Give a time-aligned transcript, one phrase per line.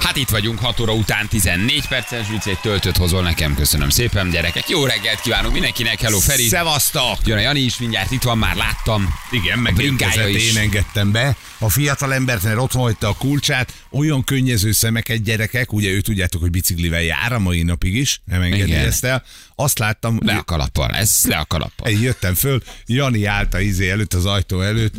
[0.00, 4.68] Hát itt vagyunk, 6 óra után 14 perces vicc, töltött hozol nekem, köszönöm szépen, gyerekek.
[4.68, 6.48] Jó reggelt kívánunk mindenkinek, hello Feri.
[6.48, 7.16] Szevasztok!
[7.24, 9.14] Jön a Jani is mindjárt itt van, már láttam.
[9.30, 11.36] Igen, meg én engedtem be.
[11.58, 16.40] A fiatal embert, mert otthon hagyta a kulcsát, olyan könnyező szemeket gyerekek, ugye ő tudjátok,
[16.40, 19.24] hogy biciklivel jár a mai napig is, nem engedi ezt el.
[19.54, 21.86] Azt láttam, Le a kalappal, ez le a kalappal.
[21.88, 24.94] Egy jöttem föl, Jani állt a izé előtt, az ajtó előtt,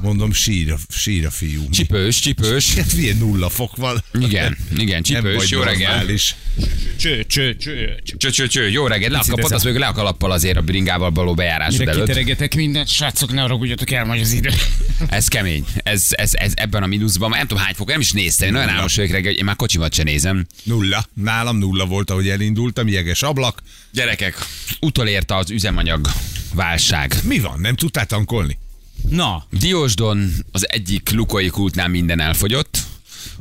[0.00, 1.70] mondom, sír, a- sír a fiú.
[1.70, 2.74] Csipős, csipős.
[2.74, 3.95] Hát milyen nulla fok van.
[4.20, 5.88] Igen, igen, Nem csipős, jó reggel.
[5.90, 6.34] normális.
[6.96, 8.00] Cső, cső, cső.
[8.16, 10.60] Cső, cső, cső, jó reggel, le a kapott, az még le a kalappal azért a
[10.60, 12.06] bringával való bejárásod Mire előtt.
[12.06, 14.50] kiteregetek mindent, srácok, ne haragudjatok el majd az idő.
[15.08, 15.64] Ez kemény.
[15.82, 18.48] Ez, ez, ez ebben a mínuszban, nem tudom hány fok, nem is néztem.
[18.48, 20.46] Én olyan álmos vagyok reggel, hogy én már kocsimat sem nézem.
[20.62, 21.04] Nulla.
[21.14, 23.62] Nálam nulla volt, ahogy elindultam, jeges ablak.
[23.92, 24.36] Gyerekek,
[24.80, 26.10] utolérte az üzemanyag
[26.54, 27.14] válság.
[27.22, 28.58] Mi van, nem tudtál tankolni?
[29.08, 32.78] Na, Diósdon az egyik Lukai kútnál minden elfogyott.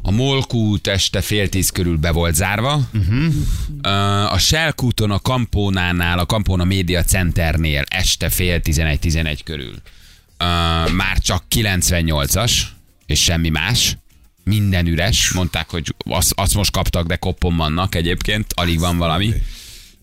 [0.07, 2.89] A Molkút este fél tíz körül be volt zárva.
[2.93, 4.33] Uh-huh.
[4.33, 9.73] A Shell kúton a Kampónánál, a Kampóna Média Centernél este fél tizenegy, tizenegy körül.
[9.73, 12.51] Uh, már csak 98-as,
[13.05, 13.97] és semmi más.
[14.43, 15.31] Minden üres.
[15.31, 18.53] Mondták, hogy azt, azt most kaptak, de koppon vannak egyébként.
[18.55, 19.33] Alig van valami.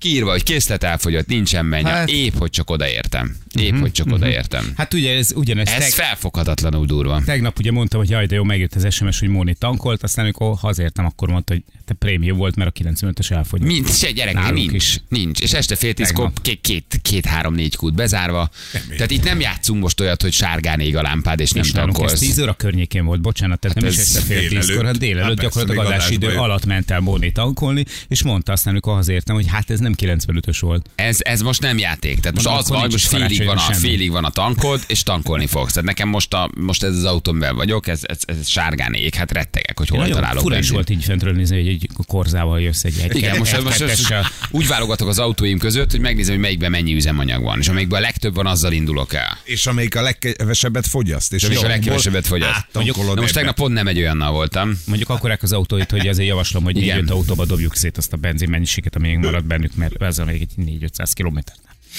[0.02, 1.84] Kiírva, hogy készlet elfogyott, nincsen menny.
[1.84, 2.10] Hát...
[2.10, 3.36] Épp, hogy csak odaértem.
[3.58, 4.72] Épp, hogy csak odaértem.
[4.76, 5.68] hát ugye ez ugyanez.
[5.68, 7.22] Ez teg- felfoghatatlanul durva.
[7.24, 10.56] Tegnap ugye mondtam, hogy jaj, de jó, megjött az SMS, hogy Móni tankolt, aztán amikor
[10.58, 11.62] hazértem, akkor mondta, hogy
[11.98, 13.66] prémium volt, mert a 95-ös elfogyott.
[13.66, 15.00] Mint se gyerek, nincs, is.
[15.08, 15.40] nincs.
[15.40, 18.50] És este fél tízkor két, két, két, három, négy kút bezárva.
[18.96, 21.74] Tehát itt nem játszunk most olyat, hogy sárgán ég a lámpád, és nem És ez
[21.74, 22.18] tankolsz.
[22.18, 25.26] 10 óra környékén volt, bocsánat, tehát nem Hát is ez este fél tízkor, hanem délelőtt
[25.26, 29.70] Hát gyakorlatilag adásidő alatt ment el Móni tankolni, és mondta aztán, amikor hazértem, hogy hát
[29.70, 30.90] ez nem 95-ös volt.
[30.94, 32.20] Ez, ez most nem játék.
[32.20, 35.46] Tehát most az van, hogy most félig van, a, félig van a tankod, és tankolni
[35.46, 35.72] fogsz.
[35.72, 39.32] Tehát nekem most, a, most ez az autómban vagyok, ez, ez, ez sárgán ég, hát
[39.32, 42.98] rettegek, hogy hol találok fura is volt így fentről nézni, hogy egy korzával jössz egy,
[43.02, 44.14] egy Igen, most, egy most, most
[44.50, 47.58] úgy válogatok az autóim között, hogy megnézem, hogy melyikben mennyi üzemanyag van.
[47.58, 49.38] És amelyikben a legtöbb van, azzal indulok el.
[49.44, 51.32] És amelyik a legkevesebbet fogyaszt.
[51.32, 52.54] És És a legkevesebbet fogyaszt.
[52.54, 54.80] áttankolod Na most tegnap pont nem egy olyannal voltam.
[54.86, 58.48] Mondjuk akkorák az autóit, hogy azért javaslom, hogy négy-öt autóba dobjuk szét azt a benzin
[58.50, 61.54] mennyiséget, ami még marad bennük, mert ez még egy 4-500 kilométer.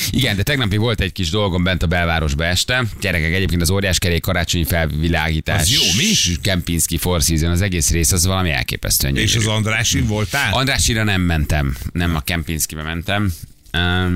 [0.09, 2.83] Igen, de tegnap még volt egy kis dolgom bent a belvárosba este.
[3.01, 5.61] Gyerekek, egyébként az óriás kerék karácsonyi felvilágítás.
[5.61, 6.35] Az jó, mi?
[6.41, 9.49] Kempinski Four Season, az egész rész, az valami elképesztően És gyönyörű.
[9.49, 10.53] az Andrásin voltál?
[10.53, 13.33] Andrásira nem mentem, nem a Kempinskibe mentem.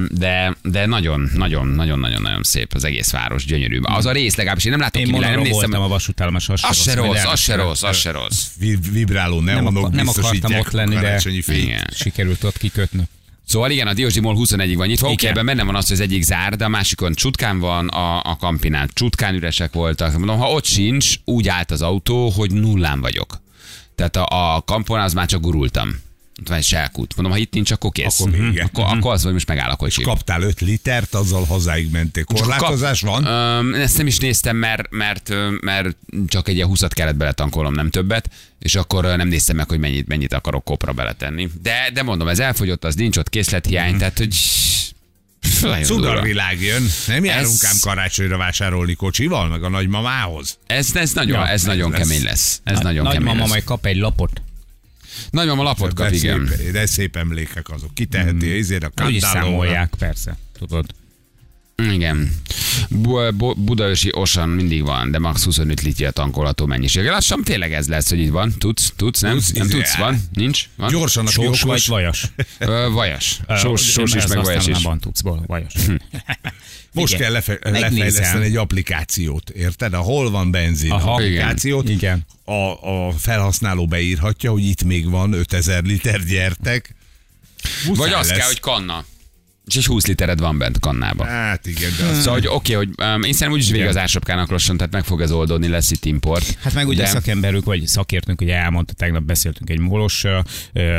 [0.09, 3.79] De, de nagyon, nagyon, nagyon, nagyon, nagyon szép az egész város, gyönyörű.
[3.81, 5.51] Az a rész legalábbis én nem látok Én ki, nem néztem.
[5.51, 8.45] voltam a vasútállomás, az, Az se rossz, az se rossz, az se rossz.
[8.59, 11.21] Vi- Vibráló neonok akar- nem akartam ott lenni, de-.
[11.95, 13.03] Sikerült ott kikötni.
[13.47, 15.31] Szóval igen, a Diósdi Mall 21-ig van nyitva, oké, Igen.
[15.31, 18.37] ebben benne van az, hogy az egyik zár, de a másikon csutkán van, a, a
[18.39, 20.17] kampinál csutkán üresek voltak.
[20.17, 23.41] Mondom, ha ott sincs, úgy állt az autó, hogy nullán vagyok.
[23.95, 25.89] Tehát a, a kampon az már csak gurultam.
[26.39, 27.15] Ott van egy selkút.
[27.15, 28.19] Mondom, ha itt nincs, akkor kész.
[28.19, 28.63] Akkor vége.
[28.63, 30.01] Akkor, akkor az, hogy most megáll a kocsi.
[30.01, 32.23] Kaptál 5 litert, azzal hazáig mentél.
[32.23, 33.25] Korlátozás van?
[33.25, 35.95] Öm, ezt nem is néztem, mert, mert, mert
[36.27, 40.07] csak egy ilyen 20 kellett beletankolnom, nem többet, és akkor nem néztem meg, hogy mennyit,
[40.07, 41.49] mennyit akarok kopra beletenni.
[41.61, 44.35] De, de mondom, ez elfogyott, az nincs ott készlethiány, tehát hogy...
[45.83, 46.83] Cudarvilág jön.
[47.07, 50.57] Nem járunk Ez- ám karácsonyra vásárolni kocsival, meg a nagymamához.
[50.67, 51.99] Ez, ez nagyon, Ja, ez nagyon lesz.
[52.07, 52.61] kemény lesz.
[52.63, 53.49] Ez nagyon kemény lesz.
[53.49, 54.41] majd kap egy lapot.
[55.29, 56.47] Nagymama lapot kap, igen.
[56.47, 57.93] szép, de szép emlékek azok.
[57.93, 58.59] Kiteheti mm.
[58.59, 59.49] ezért a Úgy is kantálóra.
[59.49, 60.37] számolják, persze.
[60.59, 60.85] Tudod.
[61.83, 62.31] Igen.
[62.89, 67.05] Bu- Bu- Budaörsi Osan mindig van, de max 25 liter tankolható mennyiség.
[67.05, 68.53] Lassan tényleg ez lesz, hogy itt van.
[68.57, 69.31] Tudsz, tudsz, nem?
[69.33, 70.21] Tudsz, nem tudsz, van?
[70.33, 70.69] Nincs?
[70.75, 70.89] Van?
[70.89, 72.25] Gyorsan, aki Sós vagy vajas?
[72.59, 73.39] Ö, vajas.
[73.57, 74.73] Sós, sós is, meg vajas is.
[74.73, 75.73] nem van tudsz, vajas.
[76.93, 77.23] most Igen.
[77.23, 79.93] kell lefe- lefejleszteni egy applikációt, érted?
[79.93, 81.11] A hol van benzin Aha.
[81.13, 81.89] applikációt.
[81.89, 82.25] Igen.
[82.45, 86.95] A, a felhasználó beírhatja, hogy itt még van 5000 liter gyertek.
[87.87, 88.37] Muszáj Vagy az lesz.
[88.37, 89.05] kell, hogy kanna.
[89.67, 91.27] És egy 20 litered van bent kannában.
[91.27, 94.49] Hát igen, de az Szóval, hogy oké, hogy um, én szerintem úgyis vége az ársapkának
[94.49, 96.57] lassan, tehát meg fog ez oldódni, lesz itt import.
[96.61, 100.25] Hát meg ugye De- szakemberük, vagy szakértőnk ugye elmondta, tegnap beszéltünk egy molos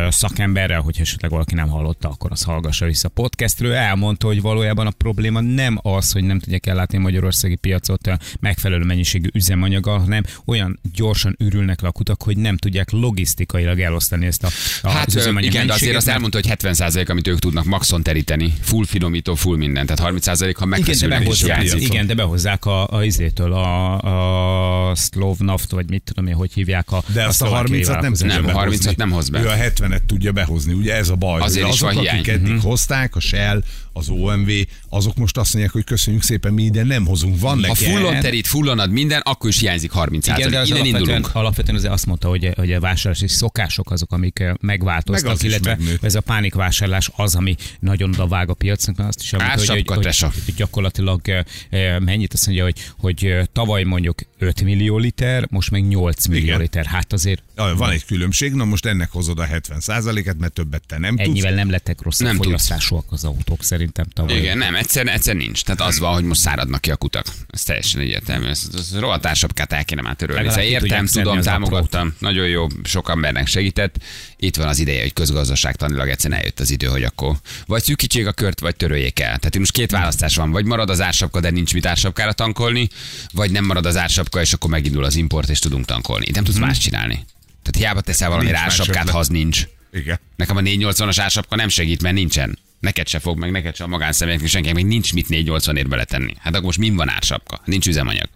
[0.09, 3.73] szakemberrel, hogy esetleg valaki nem hallotta, akkor az hallgassa vissza a podcastről.
[3.73, 8.13] Elmondta, hogy valójában a probléma nem az, hogy nem tudják ellátni a magyarországi piacot ö,
[8.41, 14.27] megfelelő mennyiségű üzemanyaggal, hanem olyan gyorsan ürülnek le a kutak, hogy nem tudják logisztikailag elosztani
[14.27, 14.49] ezt a,
[14.83, 18.53] a Hát az igen, de azért azt elmondta, hogy 70% amit ők tudnak maxon teríteni,
[18.61, 23.05] full finomító, full minden, tehát 30% ha Igen, de behozzák, igen, de behozzák a, a
[23.05, 27.85] izétől, a, a Slovnaft, vagy mit tudom én, hogy hívják a De azt a szlovákiai
[27.85, 28.91] 30-at nem tudja Nem, a behozni.
[28.91, 29.43] 30-at nem hoz be.
[29.43, 31.41] Ő a 70-et tudja behozni, ugye ez a baj.
[31.41, 32.19] Azért is azok, van hiány.
[32.19, 33.63] akik eddig hozták, a Shell,
[33.99, 34.51] az OMV,
[34.89, 37.41] azok most azt mondják, hogy köszönjük szépen, mi ide nem hozunk.
[37.41, 37.85] Van Ha neki.
[37.85, 41.35] fullon terít, fullonad minden, akkor is hiányzik 30 Igen, de az Innen alapvetően, indulunk.
[41.35, 45.43] alapvetően azért azt mondta, hogy, hogy a vásárlási szokások azok, amik eh, Meg megváltoztak, az
[45.45, 49.33] is illetve ez a pánikvásárlás az, ami nagyon oda vág a piacnak, mert azt is
[49.33, 50.07] elmondta, hogy, hogy,
[50.45, 55.71] hogy, gyakorlatilag eh, eh, mennyit azt mondja, hogy, hogy tavaly mondjuk 5 millió liter, most
[55.71, 56.61] meg 8 millió Igen.
[56.61, 56.85] liter.
[56.87, 60.99] Hát azért Ah, Van egy különbség, na most ennek hozod a 70%-et, mert többet te
[60.99, 61.29] nem tudsz.
[61.29, 62.47] ennyivel nem lettek rosszabb Nem tudsz.
[62.47, 63.63] fogyasztásúak az autók
[63.93, 64.43] szerintem tavaly.
[64.43, 65.63] Igen, nem, egyszer, egyszer nincs.
[65.63, 67.27] Tehát az van, hogy most száradnak ki a kutak.
[67.51, 68.47] Ez teljesen egyértelmű.
[68.47, 70.49] Ez, ez rohadt ársapkát el kéne már törölni.
[70.49, 72.15] Szóval értem, tudom, támogattam.
[72.19, 73.97] Nagyon jó, sok embernek segített.
[74.37, 77.37] Itt van az ideje, hogy közgazdaságtanilag egyszerűen eljött az idő, hogy akkor
[77.67, 79.39] vagy szűkítsék a kört, vagy töröljék el.
[79.39, 80.51] Tehát most két választás van.
[80.51, 82.89] Vagy marad az ársapka, de nincs mit ársapkára tankolni,
[83.33, 86.27] vagy nem marad az ársapka, és akkor megindul az import, és tudunk tankolni.
[86.29, 87.25] Itt nem tudsz más csinálni.
[87.63, 89.67] Tehát hiába teszel valami ársapkát, ha az nincs.
[89.93, 90.21] Igen.
[90.37, 92.59] Nekem a 480-as ársapka nem segít, mert nincsen.
[92.81, 96.35] Neked se fog, meg neked se a magánszemélyeknek senkinek, még nincs mit 480 ért beletenni.
[96.39, 97.61] Hát akkor most min van ársapka?
[97.65, 98.29] Nincs üzemanyag.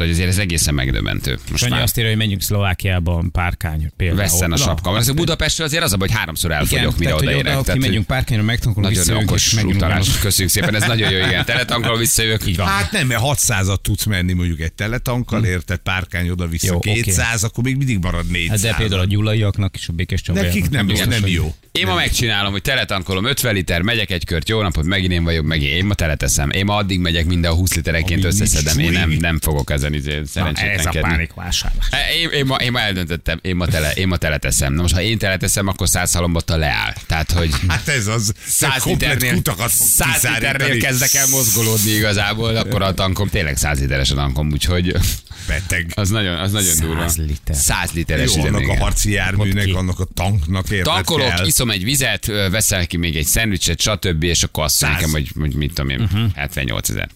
[0.00, 1.38] Szóval azért ez egészen megdöbbentő.
[1.50, 4.20] Most Sanyi már azt írja, hogy menjünk Szlovákiába párkány például.
[4.20, 4.90] vesszen a sapka.
[4.90, 7.52] Mert a Budapestről azért az hogy háromszor elfogyok, mire tehát, hogy odaérek.
[7.52, 10.18] oda, Tehát, kimegyünk párkányra, megtankolunk, nagyon okos megint utalás.
[10.18, 11.44] Köszönjük szépen, ez nagyon jó, igen.
[11.44, 12.46] Teletankol visszajövök.
[12.46, 12.66] Így van.
[12.66, 16.92] Hát nem, mert 600-at tudsz menni mondjuk egy teletankkal, érted, párkány oda-vissza Jó, oké.
[16.92, 18.62] 200, akkor még mindig marad 400.
[18.62, 20.22] Hát de például a gyulaiaknak és a békés.
[20.22, 21.54] Nekik nem, biztos, nem jó.
[21.72, 25.44] Én ma megcsinálom, hogy teletankolom 50 liter, megyek egy kört, jó napot, megint én vagyok,
[25.44, 26.50] meg én ma teleteszem.
[26.50, 28.78] Én ma addig megyek minden 20 literenként összeszedem.
[28.78, 31.00] Én nem, nem fogok ezen izé, Na, ez a szerencsétlenkedni.
[31.00, 31.86] pánikvásárlás.
[32.22, 34.72] Én, én, ma, én ma eldöntöttem, én ma, tele, én ma teleteszem.
[34.72, 36.92] Na most, ha én teleteszem, akkor 100 halombattal leáll.
[37.06, 40.52] Tehát, hogy Hát ez az, 100 komplet liternél, kutakat fog 100 kiszárítani.
[40.52, 44.94] liternél kezdek el mozgolódni igazából, akkor a tankom tényleg 100 literes a tankom, úgyhogy
[45.48, 45.92] Beteg.
[45.94, 47.10] az nagyon, az nagyon 100 durva.
[47.16, 47.56] liter.
[47.56, 49.70] 100 literes Jó, annak a harci járműnek, ki.
[49.72, 51.46] annak a tanknak érted Tankolok, kell.
[51.46, 54.22] iszom egy vizet, ö, veszel ki még egy szendvicset, stb.
[54.22, 55.12] És akkor azt mondja Száz.
[55.12, 56.24] nekem, hogy, hogy mit tudom én, Mhm.
[56.34, 57.08] 78 ezer.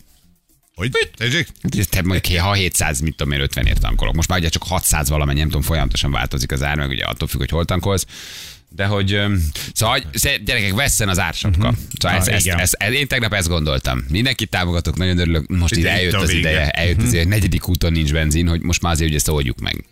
[0.74, 0.90] Hogy?
[1.16, 1.48] Tessék?
[1.90, 4.14] Te mondjuk, ha 700, mit tudom én, 50 ért tankolok.
[4.14, 7.28] Most már ugye csak 600 valamennyi, nem tudom, folyamatosan változik az ár, meg ugye attól
[7.28, 8.06] függ, hogy hol tankolsz.
[8.68, 9.20] De hogy,
[9.72, 10.02] szóval,
[10.44, 11.70] gyerekek, vesszen az ársapka.
[11.70, 11.80] Mhm.
[11.98, 12.58] Szóval ez, Ah, ez, igen.
[12.58, 14.04] ez, ez, én tegnap ezt gondoltam.
[14.08, 15.46] Mindenkit támogatok, nagyon örülök.
[15.46, 16.38] Most ide eljött az vége.
[16.38, 19.28] ideje, eljött az ideje, hogy negyedik úton nincs benzin, hogy most már azért, hogy ezt
[19.28, 19.84] oldjuk meg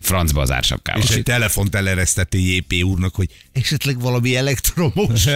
[0.00, 1.02] francba az ársapkával.
[1.02, 5.26] És egy telefont elereszteti JP úrnak, hogy esetleg valami elektromos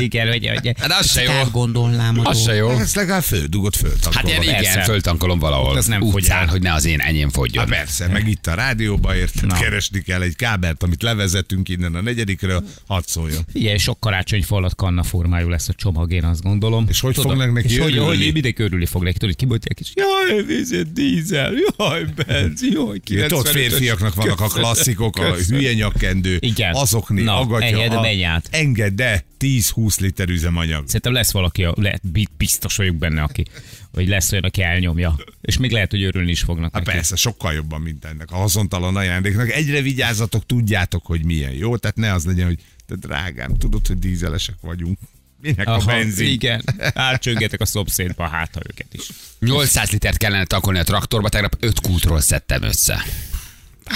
[0.00, 1.30] Igen, hogy, hogy hát az se jó.
[1.52, 2.20] gondolnám.
[2.24, 2.70] Az se jó.
[2.70, 4.34] Ez legalább földugott föltankolom.
[4.36, 5.76] Hát én igen, föltankolom valahol.
[5.76, 7.68] Ez nem utcán, hogy ne az én enyém fogjon.
[7.68, 9.58] Hát persze, meg itt a rádióba érted, Na.
[9.58, 12.56] keresni kell egy kábelt, amit levezetünk innen a negyedikre,
[12.86, 13.42] hadd szóljon.
[13.52, 16.86] Igen, sok karácsony falat kanna formájú lesz a csomag, én azt gondolom.
[16.88, 17.96] És hogy Tudom, fognak neki és örülni?
[17.96, 22.98] Hogy, hogy mindenki örülni fog neki, tudod, kibotják, és jaj, nézd, dízel, jaj, benz, jaj,
[23.04, 26.74] 90 ott férfiaknak vannak a klasszikok, a hülye nyakkendő, Igen.
[26.74, 27.66] azokni, Na, agatya.
[27.66, 28.00] Engedd, a...
[28.00, 28.48] menj át.
[28.50, 30.86] Engedd, de 10-20 liter üzemanyag.
[30.86, 32.00] Szerintem lesz valaki, a, le,
[32.36, 33.44] biztos vagyok benne, aki,
[33.90, 35.18] vagy lesz olyan, aki elnyomja.
[35.40, 36.72] És még lehet, hogy örülni is fognak.
[36.72, 36.96] Hát neki.
[36.96, 39.50] persze, sokkal jobban, mint ennek a hazontalan ajándéknak.
[39.50, 41.76] Egyre vigyázzatok, tudjátok, hogy milyen jó.
[41.76, 44.98] Tehát ne az legyen, hogy te drágám, tudod, hogy dízelesek vagyunk.
[45.42, 46.28] Minek Aha, a benzin?
[46.28, 46.62] Igen,
[46.94, 49.08] átcsöngetek a szomszédba, hát ha őket is.
[49.40, 53.02] 800 litert kellene takolni a traktorba, tegnap 5 kultról szedtem össze.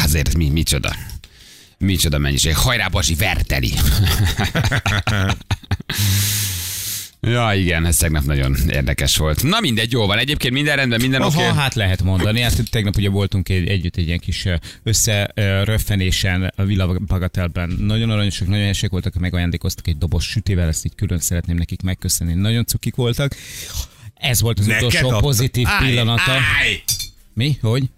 [0.03, 0.97] Azért mi, micsoda.
[1.79, 2.57] Micsoda mennyiség.
[2.57, 3.73] Hajrá, Bazsi, verteli.
[7.21, 9.43] ja, igen, ez tegnap nagyon érdekes volt.
[9.43, 10.19] Na mindegy, jó van.
[10.19, 11.37] Egyébként minden rendben, minden oké.
[11.37, 11.55] Okay.
[11.57, 12.41] hát lehet mondani.
[12.41, 14.47] Hát tegnap ugye voltunk egy, együtt egy ilyen kis
[14.83, 17.77] összeröffenésen a Villa Bagatelben.
[17.81, 22.35] Nagyon aranyosak, nagyon esek voltak, megajándékoztak egy doboz sütével, ezt így külön szeretném nekik megköszönni.
[22.35, 23.35] Nagyon cukik voltak.
[24.15, 25.21] Ez volt az Neked utolsó adta?
[25.21, 26.33] pozitív Állj, pillanata.
[26.33, 26.83] állj!
[27.35, 27.59] Mi?
[27.61, 27.89] Hogy?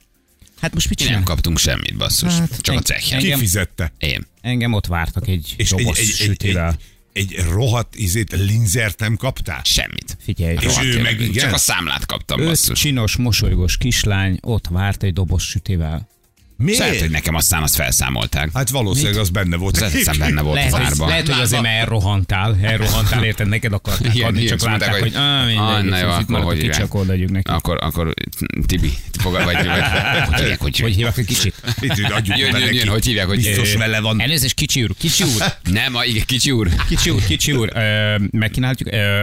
[0.60, 1.28] Hát most mit Mi nem csinál?
[1.28, 2.32] kaptunk semmit, basszus.
[2.38, 3.18] Hát, Csak a en- cechjen.
[3.18, 3.92] Ki engem- fizette?
[3.98, 4.26] Én.
[4.40, 6.78] Engem ott vártak egy És egy, doboz egy, egy, egy, sütével.
[7.12, 9.60] egy, egy rohadt izét, linzert nem kaptál?
[9.64, 10.16] Semmit.
[10.20, 11.32] Figyelj, És Rohadt ő meg igen?
[11.44, 12.80] Csak a számlát kaptam, öt basszus.
[12.80, 16.08] csinos, mosolygós kislány ott várt egy doboz sütével.
[16.62, 16.78] Miért?
[16.78, 18.50] Lehet, hogy nekem aztán azt felszámolták.
[18.54, 19.76] Hát valószínűleg az benne volt.
[19.76, 21.08] Az hiszem benne volt Lehet, az hogy, árban.
[21.08, 25.14] lehet, hogy azért, mert elrohantál, elrohantál, érted, neked akarták Igen, adni, csak látták, hogy, hogy-
[25.14, 27.50] ah, mindegy, Ah, na jó, akkor hogy kicsi, akkor odaadjuk neki.
[27.50, 28.14] Akkor, akkor
[28.66, 29.64] Tibi, fogad vagy, vagy
[30.26, 31.54] hogy hívják, hogy Hogy hívják a kicsit?
[31.80, 34.20] Itt adjuk Jön, jön, jön, hogy hívják, hogy Biztos vele van.
[34.20, 36.68] Elnézést, kicsi úr, kicsi úr, Nem, igen, kicsi úr.
[36.88, 37.72] kicsi úr, kicsi úr,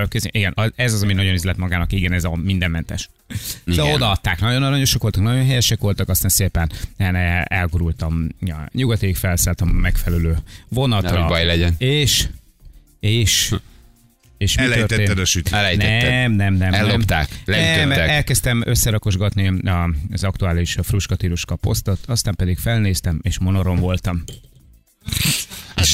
[0.09, 3.09] közé- igen, ez az, ami nagyon üzlet magának, igen, ez a mindenmentes.
[3.27, 3.95] Szóval Igen.
[3.95, 9.73] odaadták, nagyon aranyosak voltak, nagyon helyesek voltak, aztán szépen el- elgurultam, ja, nyugatig felszálltam a
[9.73, 10.37] megfelelő
[10.69, 11.11] vonatra.
[11.11, 11.75] Nehogy baj legyen.
[11.77, 12.27] És,
[12.99, 13.55] és,
[14.37, 15.47] és mi Elejtetted történt?
[15.47, 15.55] a.
[15.55, 16.09] Elejtetted.
[16.09, 16.73] Nem, nem, nem.
[16.73, 17.87] Ellopták, nem.
[17.87, 19.53] Nem, elkezdtem összerakosgatni
[20.11, 24.23] az aktuális fruska-tiruska posztot, aztán pedig felnéztem, és monoron voltam.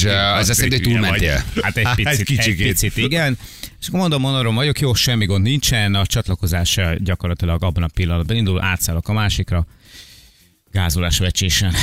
[0.04, 1.44] És uh, az azt jelenti, hogy túlmentél.
[1.62, 2.66] Hát egy picit, egy, kicsikét.
[2.66, 3.38] picit igen.
[3.80, 7.88] És akkor mondom, monoron vagyok, jó, semmi gond nincsen, a csatlakozás eh, gyakorlatilag abban a
[7.94, 9.66] pillanatban indul, átszállok a másikra,
[10.70, 11.74] gázolás vecsésen.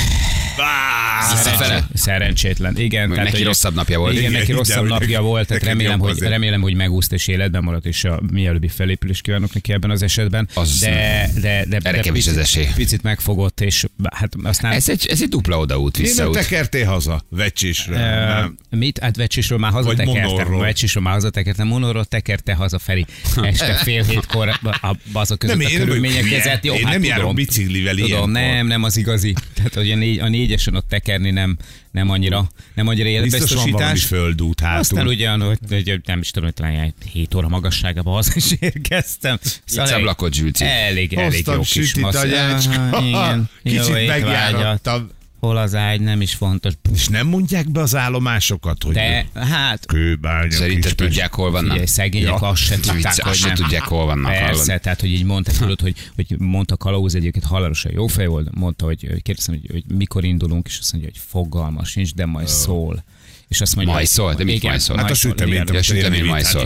[1.30, 1.86] Visszafele.
[1.94, 3.08] Szerencsétlen, igen.
[3.08, 4.12] Neki hogy- rosszabb napja volt.
[4.12, 6.30] Igen, Igen, neki rosszabb napja neki- volt, tehát neki remélem hogy, azért.
[6.30, 10.48] remélem, hogy megúszt és életben maradt, és a mielőbbi felépülést kívánok neki ebben az esetben.
[10.54, 12.66] Az- de, de, de, Erre de kevés az esély.
[12.74, 14.72] Picit megfogott, és hát aztán...
[14.72, 16.34] Ez egy, ez egy dupla odaút, visszaút.
[16.34, 17.96] tekertél haza vecsésre.
[17.96, 18.56] Nem.
[18.70, 18.98] mit?
[18.98, 20.22] Hát vecsésről már hazatekertem.
[20.22, 20.60] monorról.
[20.60, 21.66] Vecsésről már hazatekertem.
[21.66, 23.06] Monorról tekerte haza Feri.
[23.42, 24.48] Este fél hétkor
[24.80, 26.64] a, azok között Nem, a körülmények között.
[26.64, 27.16] Jó, Én hát nem tudom.
[27.16, 28.30] járok biciklivel Tudom, ilyenkor.
[28.30, 29.34] nem, nem az igazi.
[29.54, 31.56] Tehát, hogy a, négy, a négyesen ott tekerni nem,
[31.90, 34.04] nem annyira, nem annyira életbiztosítás.
[34.04, 34.78] földút hátul.
[34.80, 39.38] Aztán ugyan, hogy, hogy nem is tudom, hogy talán 7 óra magasságában haza is érkeztem.
[39.64, 40.64] Szóval Itt lakott Zsülci.
[40.64, 41.94] Elég, elég Hoztam jó kis.
[42.02, 43.48] Ah, Igen.
[43.62, 45.10] Kicsit megjárattam.
[45.40, 46.72] Hol az ágy, nem is fontos.
[46.94, 50.50] És nem mondják be az állomásokat, hogy De hát kőbánya.
[50.50, 51.76] Szerinted tudják, hol vannak?
[51.76, 52.34] Ugye, szegények Ja.
[52.48, 53.56] azt sem tudták, Vicce, hogy azt sem nem.
[53.56, 54.30] tudják, hol vannak.
[54.32, 54.80] Persze, hallod?
[54.82, 58.84] tehát, hogy így mondta, tudod, hogy, hogy mondta Kalauz egyébként halálosan jó fej volt, mondta,
[58.84, 62.48] hogy, hogy kérdeztem, hogy, hogy, mikor indulunk, és azt mondja, hogy fogalmas nincs, de majd
[62.48, 63.04] szól.
[63.48, 64.34] És azt mondja, Majd szól?
[64.34, 64.96] De mit majd szól?
[64.96, 65.14] Hát a.
[65.46, 66.64] Ja, amit sütemény én majd szól,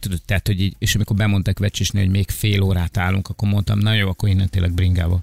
[0.00, 3.78] tudod, tehát, hogy így, és amikor bemondták vecsésnél, hogy még fél órát állunk, akkor mondtam,
[3.78, 5.22] na jó, akkor innen tényleg bringába.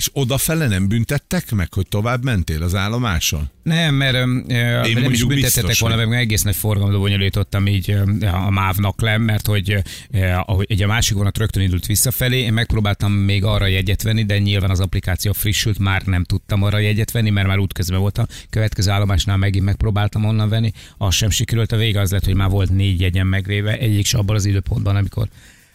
[0.00, 3.50] És odafele nem büntettek meg, hogy tovább mentél az állomáson?
[3.62, 7.90] Nem, mert ö, nem is mondjuk büntetettek biztos, volna, meg egész nagy forgalomba bonyolítottam így
[7.90, 12.38] ö, a mávnak le, mert hogy ö, ahogy ugye a másik vonat rögtön indult visszafelé,
[12.38, 16.78] én megpróbáltam még arra jegyet venni, de nyilván az applikáció frissült, már nem tudtam arra
[16.78, 18.26] jegyet venni, mert már útközben voltam.
[18.50, 21.72] Következő állomásnál megint megpróbáltam onnan venni, az sem sikerült.
[21.72, 24.96] A vége az lett, hogy már volt négy jegyem megvéve, egyik se abban az időpontban,
[24.96, 25.28] amikor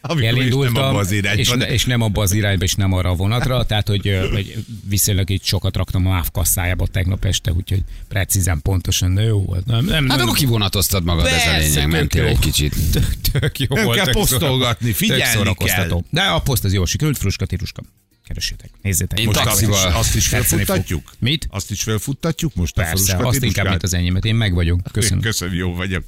[0.08, 2.94] Amikor is nem abba az irányba, és, de- és nem abba az irányba, és nem
[2.94, 7.52] arra a vonatra, tehát hogy, hogy viszonylag így sokat raktam a MÁV kasszájába tegnap este,
[7.52, 9.66] úgyhogy precízen, pontosan, de jó volt.
[9.66, 12.28] Nem, nem, Hát nem, akkor kivonatoztad magad, ez a Persze, lényeg, mentél jó.
[12.28, 12.76] egy kicsit.
[12.92, 13.98] tök, tök jó Nem volt.
[13.98, 16.02] kell posztolgatni, figyelni kell.
[16.10, 17.82] De a poszt az jó sikerült, fruska, tiruska.
[18.28, 19.20] Keressétek, nézzétek.
[19.20, 19.92] Én Most taxival.
[19.94, 21.12] azt is, felfuttatjuk?
[21.20, 21.48] Mit?
[21.50, 24.26] Azt is felfuttatjuk most a Persze, faluska azt inkább, mint az enyémet.
[24.26, 24.80] Én meg vagyok.
[24.92, 25.20] Köszönöm.
[25.22, 26.04] Köszönöm, jó vagyok.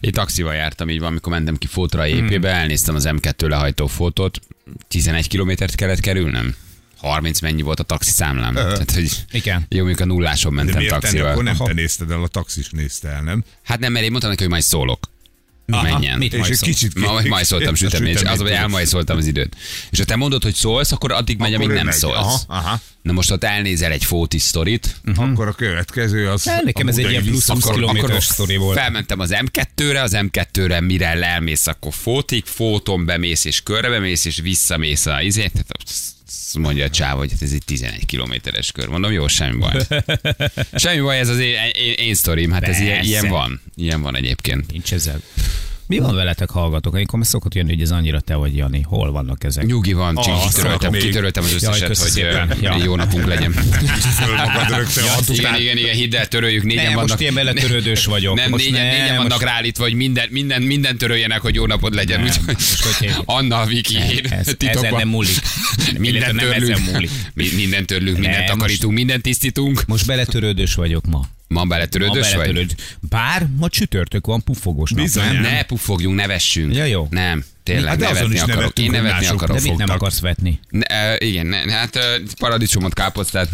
[0.00, 4.40] Én taxival jártam így van, amikor mentem ki fotra épébe, elnéztem az M2 lehajtó fotót,
[4.88, 6.54] 11 kilométert kellett kerülnem.
[6.96, 8.54] 30 mennyi volt a taxi számlám.
[8.54, 9.66] Tehát, hogy Igen.
[9.68, 11.30] jó, mondjuk a nulláson De mentem miért tenni, taxival.
[11.30, 11.66] akkor nem Aha.
[11.66, 13.44] te nézted el, a taxis nézte el, nem?
[13.62, 15.10] Hát nem, mert én mondtam neki, hogy majd szólok.
[15.66, 16.18] Menjen.
[16.18, 19.56] mit És egy kicsit Ma majd majszoltam süteményt, az, hogy elmajszoltam az időt.
[19.90, 21.94] És ha te mondod, hogy szólsz, akkor addig megy, amíg nem megy.
[21.94, 22.16] szólsz.
[22.16, 22.80] Aha, aha.
[23.02, 26.44] Na most ott elnézel egy fóti sztorit, Akkor a következő az...
[26.44, 28.78] Hát nekem ez egy ilyen plusz vissza- 20 akkor, kilométeres sztori volt.
[28.78, 34.40] felmentem az M2-re, az M2-re mire lemész, akkor fótig, fóton bemész, és körbe bemész, és
[34.42, 35.52] visszamész a izét.
[35.52, 35.72] Tehát
[36.54, 38.88] azt mondja a csáv, hogy hát ez egy 11 kilométeres kör.
[38.88, 39.86] Mondom, jó, semmi baj.
[40.74, 43.08] semmi baj, ez az én, én, én sztorim, hát ez ilyen, Persze.
[43.08, 43.60] ilyen van.
[43.74, 44.72] Ilyen van egyébként.
[44.72, 45.20] Nincs ezzel.
[45.86, 46.94] Mi van veletek, hallgatók?
[46.94, 48.80] Amikor már szokott jönni, hogy ez annyira te vagy, Jani.
[48.82, 49.66] Hol vannak ezek?
[49.66, 52.76] Nyugi van, csak Ah, kitöröltem, kitöröltem az összeset, köszi hogy Ja.
[52.84, 53.54] jó napunk legyen.
[54.96, 57.08] Ja, igen, igen, igen, hidd el, töröljük, négyen Nem, vannak.
[57.08, 58.34] most én beletörődős vagyok.
[58.36, 61.66] Nem, Most négyen, nem, négyen most- vannak ráállítva, hogy minden, minden, minden töröljenek, hogy jó
[61.66, 62.20] napod legyen.
[62.22, 63.18] Nem, most hívják?
[63.24, 65.36] Anna, Viki, én Ez, ezen nem múlik.
[65.98, 66.78] Minden törlünk,
[67.34, 69.84] minden törlünk, mindent Nem, takarítunk, mindent tisztítunk.
[69.86, 71.26] Most beletörődős vagyok ma.
[71.52, 72.74] Ma beletörődös vagy?
[73.00, 75.04] Bár ma csütörtök van, puffogós nap.
[75.04, 75.32] Bizony.
[75.32, 75.42] nem?
[75.42, 76.74] Ne pufogjunk, ne vessünk.
[76.74, 77.06] Ja, jó.
[77.10, 78.78] Nem, tényleg, Hát de azon nevetni is akarok.
[78.78, 79.56] Én nevetni akarok.
[79.56, 80.60] De mit nem akarsz vetni?
[80.70, 82.02] Ne, uh, igen, ne, hát uh,
[82.38, 83.48] paradicsomot, káposztát.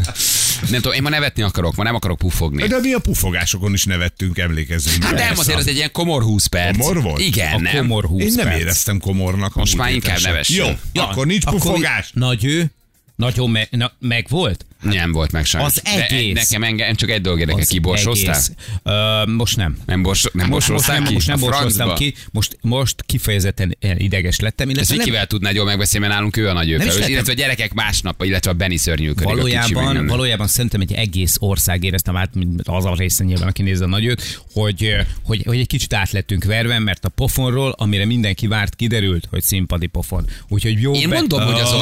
[0.70, 2.66] Nem tudom, én ma nevetni akarok, ma nem akarok pufogni.
[2.66, 5.04] De mi a pufogásokon is nevettünk, emlékezzünk.
[5.04, 6.78] Hát nem, azért az egy ilyen komor 20 perc.
[6.78, 7.20] Komor volt?
[7.20, 7.76] Igen, A nem.
[7.76, 8.60] komor 20 Én nem perc.
[8.60, 9.54] éreztem komornak.
[9.54, 10.78] Most a már inkább nevessünk.
[10.92, 12.10] Jó, akkor nincs Akkor pufogás.
[12.14, 12.70] Nagy ő,
[13.16, 14.66] nagyon me, na, meg volt?
[14.82, 15.70] Nem volt meg sajnos.
[15.76, 16.34] Az De egész.
[16.34, 18.34] nekem engem csak egy dolog érdekel, Az ki borsoztál?
[18.34, 18.52] egész.
[18.82, 19.78] Ö, most nem.
[19.86, 21.12] Nem, bors, nem Most, most nem, ki?
[21.12, 24.68] most nem A borsoztam ki, most, most kifejezetten ideges lettem.
[24.68, 27.34] Ezt illetve nem- Vikivel tudnád jól megbeszélni, mert nálunk ő a nagy őfelelős, illetve a
[27.34, 30.06] gyerekek másnap, illetve a Benny szörnyűködik, a Valójában, nem.
[30.06, 32.30] valójában szerintem egy egész ország éreztem át,
[32.62, 36.44] az a része nyilván, aki nézze a nagyot, hogy, hogy, hogy egy kicsit át lettünk
[36.44, 40.26] verve, mert a pofonról, amire mindenki várt, kiderült, hogy színpadi pofon.
[40.48, 41.80] Úgyhogy jó Én mondom, hogy azon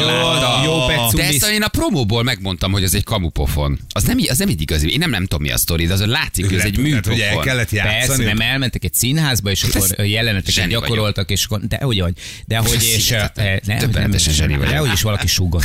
[0.65, 3.79] jó, jó De ezt én a promóból megmondtam, hogy az egy kamupofon.
[3.89, 4.93] Az nem, az nem egy igazi.
[4.93, 7.43] Én nem, nem tudom mi a sztori, de azon látszik, hogy ez egy Tehát, műpofon.
[7.43, 8.25] kellett Persze, játszani.
[8.25, 12.13] nem elmentek egy színházba, és akkor jeleneteket gyakoroltak, és akkor, de hogy vagy,
[12.47, 14.69] de hogy, és eh, Döbbenetesen zseni vagy.
[14.69, 15.65] de hogy is valaki súgott.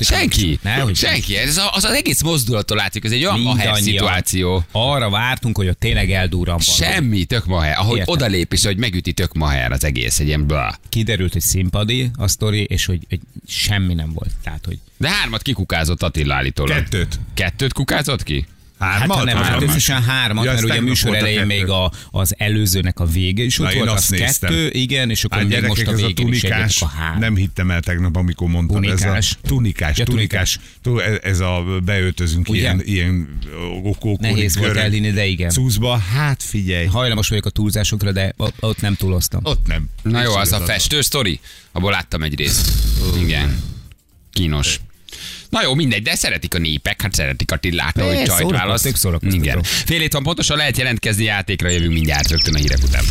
[0.00, 0.58] Senki,
[0.94, 1.36] senki.
[1.36, 4.64] Ez az, az egész mozdulattól látszik, ez egy olyan maher szituáció.
[4.72, 6.60] Arra vártunk, hogy ott tényleg eldurran.
[6.60, 7.78] Semmi, tök maher.
[7.78, 10.18] Ahogy odalép, és hogy megüti, tök maher az egész.
[10.18, 10.46] Egy ilyen.
[10.88, 13.00] Kiderült, hogy színpadi a sztori, és hogy
[13.48, 14.30] semmi nem volt.
[14.42, 16.76] Tehát, hogy De hármat kikukázott Attila állítólag.
[16.76, 17.20] Kettőt.
[17.34, 18.46] Kettőt kukázott ki?
[18.78, 19.16] Hát Hármat?
[19.18, 21.46] ha nem, hát összesen hármat, Ja, mert ugye a műsor a elején kettő.
[21.46, 24.50] még a, az előzőnek a vége is ott Na, volt, az néztem.
[24.50, 26.96] kettő, igen, és akkor Hát még most a ez a végén is tunikás, egyet, a
[26.98, 27.18] három.
[27.18, 28.76] nem hittem el tegnap, amikor mondtad.
[28.82, 29.02] Tunikás.
[29.30, 30.58] Ez a tunikás, Ja, tunikás.
[30.82, 32.60] Tu- ez- Ez a beöltözünk Ugye?
[32.60, 33.38] ilyen, ilyen
[33.82, 35.50] okókori Nehéz volt elhinni, de igen.
[35.50, 36.86] Cuszba, hát figyelj.
[36.86, 39.40] Hajlamos vagyok a túlzásokra, de ott, nem túloztam.
[39.44, 39.88] Ott nem.
[40.02, 41.40] Na jó, az a festő sztori,
[41.72, 42.72] abból láttam egy részt.
[43.20, 43.58] Igen.
[44.32, 44.80] Kínos.
[45.56, 49.06] Na jó, mindegy, de szeretik a népek, hát szeretik Attilát, hogy Persze, csajt választ.
[49.20, 49.62] Igen.
[49.62, 53.04] Fél hét van pontosan, lehet jelentkezni játékra, jövünk mindjárt rögtön a hírek után.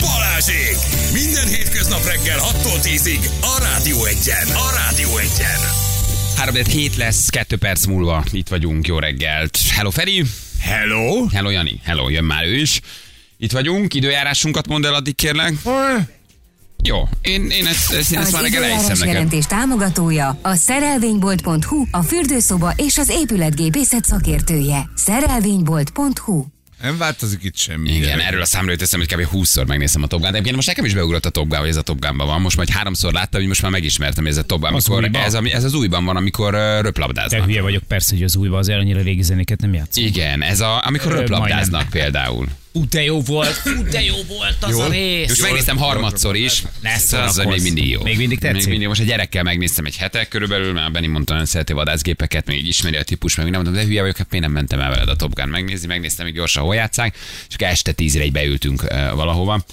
[0.00, 0.76] Balázsék!
[1.12, 4.48] Minden hétköznap reggel 6-tól 10-ig a Rádió Egyen.
[4.48, 5.60] A Rádió Egyen.
[6.36, 9.58] 3 hét lesz, 2 perc múlva itt vagyunk, jó reggelt.
[9.70, 10.24] Hello Feri,
[10.60, 11.26] Hello?
[11.26, 12.80] hello Jani, hello, jön már ő is.
[13.38, 15.52] Itt vagyunk, időjárásunkat mondd el addig kérlek.
[16.82, 19.12] Jó, én, én ezt, ezt, én ezt Az már reggel elhiszem neked.
[19.14, 24.90] jelentés támogatója a szerelvénybolt.hu, a fürdőszoba és az épületgépészet szakértője.
[24.94, 26.44] Szerelvénybolt.hu
[26.82, 27.88] Nem változik itt semmi.
[27.88, 28.26] Igen, gyerekek.
[28.26, 29.28] erről a számról teszem, hogy kb.
[29.32, 30.32] 20-szor megnézem a Top Gun-t.
[30.32, 32.40] Egyébként most nekem is beugrott a Top Gun, hogy ez a Top Gun-ban van.
[32.40, 34.68] Most majd háromszor láttam, hogy most már megismertem, hogy ez a Top Gun.
[34.68, 35.22] Amikor újban?
[35.22, 37.44] ez, ami- ez, az újban van, amikor uh, Te röplabdáznak.
[37.44, 40.04] hülye vagyok, persze, hogy az újba az annyira régi zenéket nem játszom.
[40.04, 41.88] Igen, ez a, amikor Ö, röplabdáznak majdnem.
[42.02, 42.46] például.
[42.72, 45.28] Fú, de jó volt, fú, de jó volt az a rész.
[45.28, 46.62] Most megnéztem harmadszor is.
[46.80, 47.46] Ne az szórakozz.
[47.46, 48.02] még mindig jó.
[48.02, 48.56] Még mindig tetszik?
[48.56, 48.88] Még mindig.
[48.88, 52.96] Most a gyerekkel megnéztem egy hetek körülbelül, mert Benni mondta, hogy szereti vadászgépeket, még ismeri
[52.96, 55.16] a típus, meg nem mondtam, de hülye vagyok, hát miért nem mentem el veled a
[55.16, 57.16] Top Gun megnézni, megnéztem, még gyorsan hol játszák,
[57.48, 59.64] és este tízre egy beültünk uh, valahova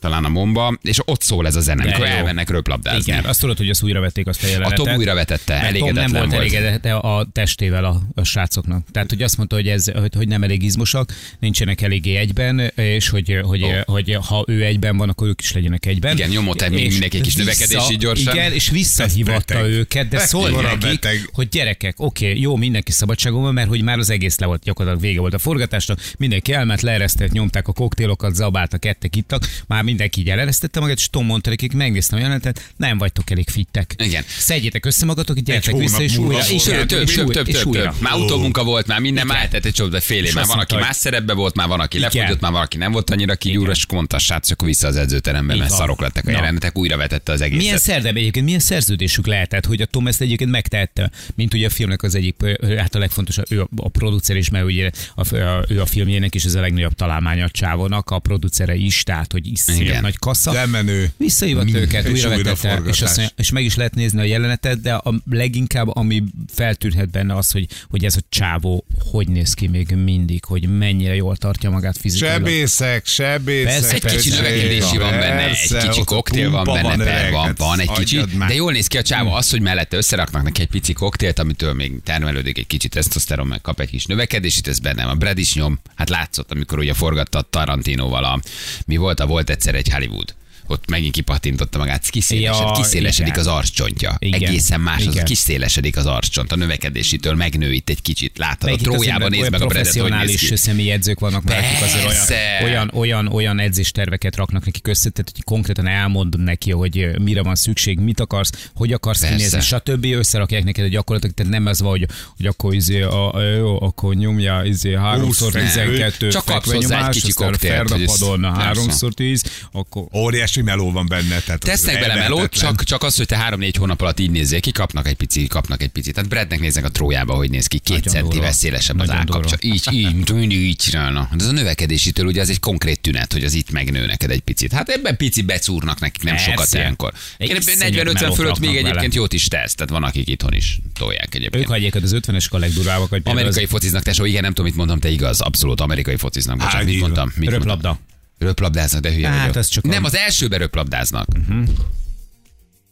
[0.00, 3.12] talán a momba, és ott szól ez a zene, amikor elmennek röplabdázni.
[3.12, 4.76] Igen, azt tudod, hogy azt újra vették azt a A jelenetet.
[4.76, 6.54] Tom újra vetette, Mert Tom elégedetlen nem volt, volt.
[6.54, 8.86] elégedett a testével a, a srácoknak.
[8.90, 13.08] Tehát, hogy azt mondta, hogy, ez, hogy, hogy nem elég izmosak, nincsenek eléggé egyben, és
[13.08, 13.68] hogy, hogy, Ó.
[13.84, 16.16] hogy ha ő egyben van, akkor ők is legyenek egyben.
[16.16, 18.34] Igen, nyomott még És mindenki egy kis növekedési gyorsan.
[18.34, 19.70] Igen, és visszahívatta beteg.
[19.70, 24.10] őket, de szólt nekik, hogy gyerekek, oké, jó, mindenki szabadságon van, mert hogy már az
[24.10, 28.84] egész le volt, gyakorlatilag vége volt a forgatásnak, mindenki elment, leeresztett, nyomták a koktélokat, zabáltak,
[28.84, 32.98] ettek, ittak, már mindenki így eleresztette magát, és Tom mondta nekik, megnéztem a jelenetet, nem
[32.98, 33.94] vagytok elég fittek.
[33.98, 34.24] Igen.
[34.26, 36.38] Szedjétek össze magatokat, gyertek hónap vissza, és újra.
[36.38, 37.82] és Több, újra, több, és több, több, és több, újra.
[37.82, 38.00] több.
[38.00, 39.36] Már utómunka volt, már minden Igen.
[39.36, 40.24] már eltett egy csomó, de fél év.
[40.24, 42.92] És Már van, aki más szerepbe volt, már van, aki lefogyott, már van, aki nem
[42.92, 46.30] volt annyira kigyúr, és mondta a srác, akkor vissza az edzőterembe, mert szarok lettek a
[46.30, 47.62] jelenetek, újra vetette az egészet.
[47.62, 51.70] Milyen szerdem egyébként, milyen szerződésük lehetett, hogy a Tom ezt egyébként megtehette, mint ugye a
[51.70, 52.34] filmnek az egyik,
[52.78, 56.44] hát a legfontosabb, ő a, producer is, mert ugye a, a, ő a filmjének is
[56.44, 60.00] ez a legnagyobb találmánya a csávónak, a producere is, tehát hogy iszonyat Igen.
[60.02, 60.52] nagy kassa.
[60.52, 61.12] De menő.
[61.16, 64.94] Visszahívott őket, újra vetette, és, azt mondja, és meg is lehet nézni a jelenetet, de
[64.94, 66.22] a leginkább, ami
[66.54, 71.14] feltűnhet benne az, hogy, hogy ez a csávó hogy néz ki még mindig, hogy mennyire
[71.14, 72.38] jól tartja magát fizikailag.
[72.38, 73.80] Sebészek, sebészek.
[73.80, 77.44] Persze, Egy kicsi növekedési van benne, egy Persze, kicsi ott a koktél van benne, van,
[77.44, 80.60] hát van egy kicsi, de jól néz ki a csávó, az, hogy mellette összeraknak neki
[80.60, 84.66] egy pici koktélt, amitől még termelődik egy kicsit tesztoszteron, meg kap egy kis növekedés, itt
[84.66, 85.18] ez benne van.
[85.18, 88.40] Brad is nyom, hát látszott, amikor ugye forgatta a Tarantinoval a,
[88.86, 90.34] mi volt, a volt egyszer egy Hollywood
[90.68, 93.46] ott megint kipattintotta magát, kiszélesed, Ja, kiszélesedik igen.
[93.46, 94.16] az arccsontja.
[94.18, 94.42] Igen.
[94.42, 95.24] Egészen más, az Igen.
[95.24, 98.38] kiszélesedik az arccsont, a növekedésitől megnő itt egy kicsit.
[98.38, 100.56] Látod, a itt azért trójában nézd meg a Bradet, hogy néz professzionális ki.
[100.56, 102.24] személyedzők vannak akik azért olyan,
[102.64, 107.54] olyan, olyan, olyan edzésterveket raknak neki össze, tehát hogy konkrétan elmondod neki, hogy mire van
[107.54, 109.36] szükség, mit akarsz, hogy akarsz Persze.
[109.36, 110.04] kinézni, stb.
[110.04, 113.82] Összerakják neked egy gyakorlatot, tehát nem ez van, hogy, hogy akkor izé, a, a, jó,
[113.82, 118.92] akkor nyomja izé 3x12 Csak kapsz hozzá egy kicsi koktélt, Ferdapadon Persze.
[118.96, 121.40] 3x10, akkor Óriási óriási meló van benne.
[121.40, 124.72] Tehát Tesznek bele melót, csak, csak az, hogy te három-négy hónap alatt így nézzél ki,
[124.72, 126.14] kapnak egy pici, kapnak egy picit.
[126.14, 128.52] Tehát Bradnek néznek a trójába, hogy néz ki, két centivel durva.
[128.52, 129.56] szélesebb az állkapcsa.
[129.60, 131.28] Így, így, így, így csinálna.
[131.36, 134.40] De ez a növekedésitől ugye az egy konkrét tünet, hogy az itt megnő neked egy
[134.40, 134.72] picit.
[134.72, 136.50] Hát ebben pici becúrnak nekik nem Persze.
[136.50, 137.12] sokat ilyenkor.
[137.38, 139.74] Egy Én iszonyat 40-50 melót fölött még egyébként jót is tesz.
[139.74, 141.62] Tehát van, akik itthon is tolják egyébként.
[141.62, 144.98] Ők hagyják, az 50-esek a legdurvábbak, Amerikai az fociznak, tesó, igen, nem tudom, mit mondtam,
[145.00, 146.56] te igaz, abszolút amerikai fociznak.
[146.56, 147.32] Bocsánat, mit mondtam?
[147.36, 147.98] Mit mondtam?
[148.38, 149.56] Röplabdáznak, de hülye Hát, vagyok.
[149.56, 151.26] az csak Nem, a- az elsőben röplabdáznak.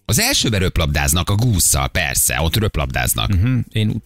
[0.09, 3.33] Az elsőben röplabdáznak, a gússzal, persze, ott röplabdáznak.
[3.33, 4.03] Hm, Én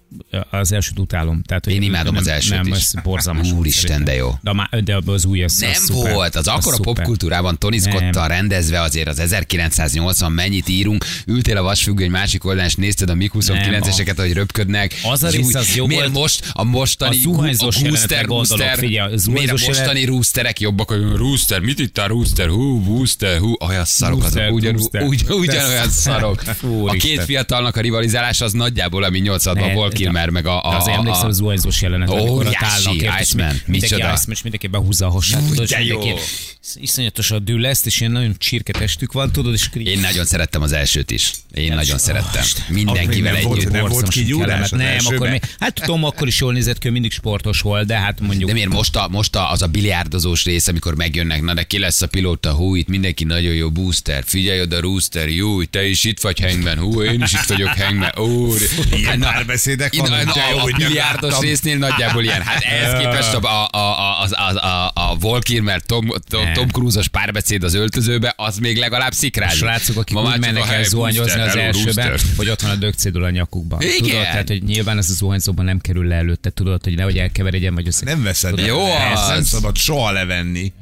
[0.51, 1.43] az elsőt utálom.
[1.43, 2.77] Tehát, hogy Én imádom nem, az elsőt nem, is.
[2.77, 3.51] ez borzalmas.
[3.53, 4.31] Úristen, de jó.
[4.43, 6.13] De, a má- de az új, az, Nem az szuper.
[6.15, 6.95] volt, az akkora szuper.
[6.95, 8.27] popkultúrában Tony Scottal Nem.
[8.27, 13.31] rendezve azért az 1980 mennyit írunk, ültél a vasfüggöny másik oldalán, és nézted a MiG
[13.35, 14.95] 29-eseket, ahogy röpködnek.
[15.03, 16.15] Az a rész az jó Miért volt.
[16.15, 20.89] most a mostani A zuhanyzós a Rooster, Rooster, figyelj, a miért a mostani roosterek jobbak,
[20.89, 25.03] hogy rooster, mit itt a rooster, hú, booster, hú, olyan szarok Rooster, azok, ugyan, rooster.
[25.03, 26.41] ugy, ugyanolyan szarok.
[26.61, 30.65] Fú, A két fiatalnak a rivalizálás az nagyjából, ami 80-ban Ne, Vol Kilmer, meg a,
[30.65, 33.97] a, azért a, emlékszem a, az zuhanyzós jelenetre, amikor ott Óriási, állnak, Iceman, micsoda.
[33.97, 35.99] Iceman, és mindenki behúzza a hasát, de jó.
[35.99, 36.23] mindenki
[36.75, 40.73] iszonyatosan dől ezt, és ilyen nagyon csirke testük van, tudod, és Én nagyon szerettem az
[40.73, 41.33] elsőt is.
[41.55, 42.45] Én nagyon szerettem.
[42.69, 43.73] Mindenkivel volt- együtt.
[43.73, 47.61] nem volt kigyúrás Nem, akkor még, hát Tom akkor is jól nézett ki, mindig sportos
[47.61, 48.49] volt, de hát mondjuk...
[48.49, 51.79] De miért most, a, most a, az a biliárdozós rész, amikor megjönnek, na de ki
[51.79, 56.05] lesz a pilóta, hú, itt mindenki nagyon jó booster, figyelj oda, rooster, jó, te is
[56.05, 58.55] itt vagy hangben, hú, én is itt vagyok hangben, ó,
[58.97, 61.41] Ilyen na, párbeszédek na, vannak, na, de jó, a, a láttam.
[61.41, 62.43] résznél nagyjából ilyen.
[62.43, 66.53] Hát ehhez képest a, a, a, a, a, a, a Vol Kilmer, Tom, Tom.
[66.53, 69.59] Tom Cruise-os párbeszéd az öltözőbe, az még legalább A szikrázik.
[69.59, 73.25] srácok, akik Ma úgy a mennek el zuhanyozni az elsőben, hogy ott van a dögcédul
[73.25, 73.81] a nyakukban.
[73.81, 73.97] Igen.
[73.99, 77.75] Tudod, tehát, hogy nyilván ez a zuhanyzóban nem kerül le előtte, tudod, hogy nehogy elkeveredjen,
[77.75, 78.05] vagy össze.
[78.05, 78.59] Nem veszed.
[78.59, 79.49] Jó nem az.
[79.49, 80.73] szabad soha levenni.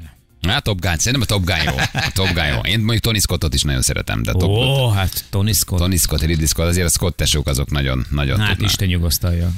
[0.43, 1.77] Hát Top Gun, szerintem a Top Gun jó.
[1.93, 2.59] A Top Gun jó.
[2.61, 5.79] Én mondjuk Tony Scottot is nagyon szeretem, de Top Ó, hát Tony Scott.
[5.79, 8.71] Tony Scott, Ridley Scott, azért a Scott tesók azok nagyon, nagyon Hát tudnak.
[8.71, 9.51] Isten nyugosztalja.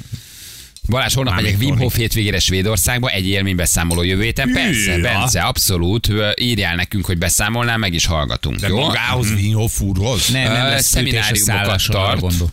[0.89, 1.77] Balázs, holnap Már megyek Wim.
[1.77, 4.51] Hof hétvégére Svédországba, egy élménybeszámoló jövő héten.
[4.53, 4.97] Persze.
[4.97, 6.09] Bence, abszolút.
[6.35, 8.59] Írjál nekünk, hogy beszámolnál, meg is hallgatunk.
[8.59, 8.79] De jó?
[8.79, 10.27] magához, Vinhoff úrhoz.
[10.27, 12.19] Nem, nem lesz szemináriumokat tart.
[12.19, 12.49] gondol.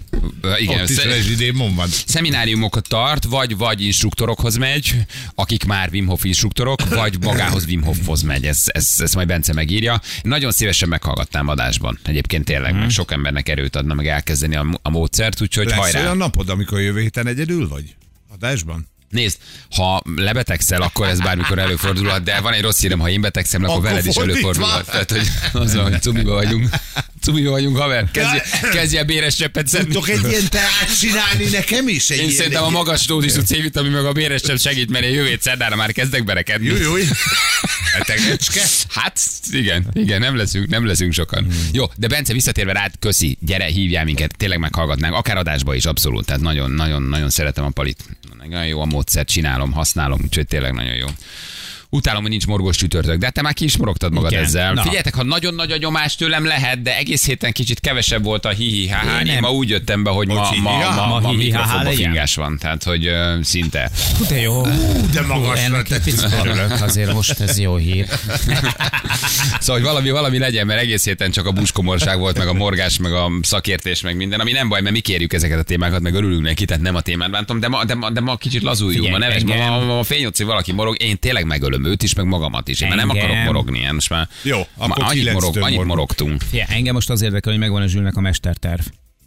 [0.58, 1.88] Igen, Ott is rezsidémon van.
[2.06, 4.94] szemináriumokat tart, vagy, vagy instruktorokhoz megy,
[5.34, 8.44] akik már Wim Hof instruktorok, vagy magához Wim Hofhoz megy.
[8.44, 10.00] Ez, ez, ez majd Bence megírja.
[10.22, 11.98] Nagyon szívesen meghallgatnám adásban.
[12.04, 12.80] Egyébként tényleg, Mhm.
[12.80, 16.00] meg sok embernek erőt adna meg elkezdeni a, a módszert, úgyhogy Lesz hajrá.
[16.00, 17.94] olyan napod, amikor jövő héten egyedül vagy?
[18.34, 18.88] Adásban?
[19.10, 19.36] Nézd,
[19.70, 23.76] ha lebetegszel, akkor ez bármikor előfordulhat, de van egy rossz hírem, ha én betegszem, akkor,
[23.76, 24.86] Akkor veled is előfordulhat.
[24.86, 26.68] Tehát, hogy az hogy cumiba vagyunk.
[27.20, 28.10] Cumiba vagyunk, haver.
[28.10, 29.92] Kezdje, kezdje béres cseppet szedni.
[29.92, 32.10] Tudtok egy ilyen teát csinálni nekem is?
[32.10, 35.04] Egy Én ilyen, szerintem a egy- magas dózisú C-vitamin meg a béres csepp segít, mert
[35.04, 36.66] én jövő szerdára már kezdek berekedni.
[36.66, 37.04] Jó, jó.
[37.98, 38.62] Betegecske?
[38.88, 41.46] Hát igen, igen, nem leszünk, nem leszünk sokan.
[41.72, 46.26] Jó, de Bence visszatérve rád, köszi, gyere, hívjál minket, tényleg meghallgatnánk, akár adásba is, abszolút,
[46.26, 48.04] tehát nagyon, nagyon, nagyon szeretem a palit.
[48.38, 51.06] Nagyon jó a módszert, csinálom, használom, úgyhogy tényleg nagyon jó.
[51.90, 54.44] Utálom, hogy nincs morgos csütörtök, de hát te már ki is morogtad magad Igen.
[54.44, 54.72] ezzel.
[54.74, 54.82] Na.
[54.82, 58.48] Figyeljetek, ha nagyon nagy a nyomás tőlem lehet, de egész héten kicsit kevesebb volt a
[58.48, 59.40] hihi ha Én Én nem.
[59.40, 61.96] ma úgy jöttem be, hogy ma, ma, ma, ma Ma hihi-ha-ha mikrofonba legyen?
[62.10, 63.90] fingás van, tehát hogy ö, szinte.
[64.18, 64.62] Hú, de jó.
[65.12, 65.82] De magasra
[66.40, 68.06] örülök, azért most ez jó hír.
[69.60, 72.98] Szóval hogy valami, valami legyen, mert egész héten csak a buskomorság volt, meg a morgás,
[72.98, 76.14] meg a szakértés, meg minden, ami nem baj, mert mi kérjük ezeket a témákat, meg
[76.14, 79.04] örülünk neki, tehát nem a témát bántom, de ma, de ma, de ma kicsit lazuljunk,
[79.04, 81.44] Figyelj, ma neves, ma, ma, ma, ma fényocci valaki morog, én tényleg
[81.78, 82.80] megölöm őt is, meg magamat is.
[82.80, 85.84] Én már nem Engem- akarok morogni, én most már, Jó, már akkor annyit, morog, annyit
[85.84, 86.42] morogtunk.
[86.50, 88.80] Figyelj, engem most az érdekel, hogy megvan a Zsülnek a mesterterv.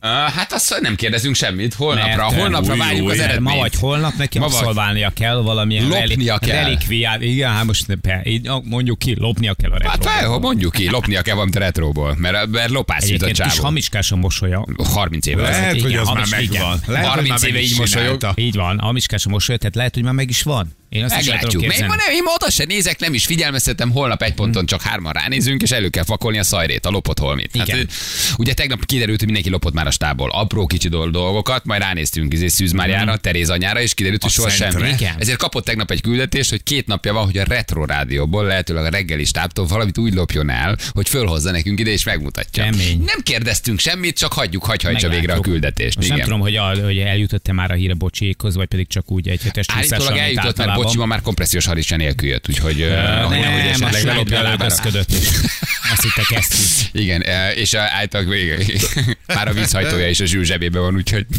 [0.04, 3.56] Uh, hát azt nem kérdezünk semmit, holnapra, Mert, holnapra új, várjuk új, az eredményt.
[3.56, 4.56] Ma vagy holnap neki Ma vagy.
[4.56, 6.64] abszolválnia kell valamilyen Lopnia kell.
[6.64, 7.22] relikviát.
[7.22, 10.30] Igen, hát most be, így, mondjuk ki, lopnia kell a Hát retróból.
[10.30, 13.64] fel, mondjuk ki, lopnia kell valamit a retróból, mert, mert lopász jut a csávó.
[13.64, 14.66] hamiskás a mosolya.
[14.84, 15.42] 30 éve.
[15.42, 15.82] Lehet, az.
[15.82, 16.80] hogy Igen, az már megvan.
[16.86, 18.32] Lehet, hogy 30 már éve így mosolyog.
[18.36, 20.76] Így van, hamiskás a mosoly, tehát lehet, hogy már meg is van.
[20.91, 21.62] Én azt is Meglátjuk.
[21.62, 21.93] Még képzelni.
[21.95, 25.62] ma nem, én oda se nézek, nem is figyelmeztetem, holnap egy ponton csak hárman ránézünk,
[25.62, 27.58] és elő kell fakolni a szajrét, a lopott holmit.
[27.58, 27.88] Hát, Igen.
[28.38, 30.30] ugye tegnap kiderült, hogy mindenki lopott már a stából.
[30.30, 34.49] Apró kicsi dol- dolgokat, majd ránéztünk izé Szűz Máriára, Teréz anyára, és kiderült, hogy soha
[34.49, 34.89] semmi.
[34.89, 35.15] Igen.
[35.19, 38.89] Ezért kapott tegnap egy küldetést, hogy két napja van, hogy a retro rádióból, lehetőleg a
[38.89, 42.63] reggeli stábtól valamit úgy lopjon el, hogy fölhozza nekünk ide és megmutatja.
[42.63, 43.04] Kemény.
[43.06, 45.95] Nem kérdeztünk semmit, csak hagyjuk, hagy hajtsa végre a küldetést.
[45.95, 46.30] Most nem Igen.
[46.30, 49.65] tudom, hogy, a, hogy eljutott-e már a híre bocsiékhoz, vagy pedig csak úgy egy hetes
[49.73, 50.84] Állítólag eljutott, mert általában.
[50.84, 54.06] Bocsi ma már kompressziós harisnya nélkül jött, úgyhogy ö, Nem, hogy nehogy nem, esetleg a
[54.06, 54.67] lelopja a
[55.91, 56.89] azt hitte kezdtük.
[57.02, 57.22] Igen,
[57.56, 57.74] és
[58.28, 58.82] még,
[59.36, 61.26] már a vízhajtója is a zsűr zsebében van, úgyhogy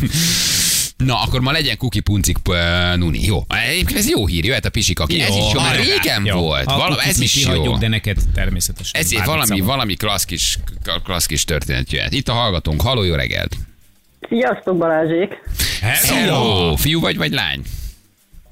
[0.96, 2.56] Na, akkor ma legyen kuki puncik uh,
[2.96, 3.24] nuni.
[3.24, 3.44] Jó.
[3.70, 5.20] Egyébként ez jó hír, jöhet a pisik, aki.
[5.20, 6.40] Ez is jó, mert régen Jó.
[6.40, 6.66] volt.
[6.66, 7.76] A kukit ez is jó.
[7.76, 9.00] de neked természetesen.
[9.00, 9.64] Ez valami, szabad.
[9.64, 10.58] valami klassz kis,
[11.04, 12.12] klassz kis történet jöhet.
[12.12, 12.80] Itt a hallgatónk.
[12.80, 13.56] Halló, jó reggelt.
[14.28, 15.30] Sziasztok Balázsék!
[15.80, 16.76] Hello.
[16.76, 17.62] Fiú vagy, vagy lány?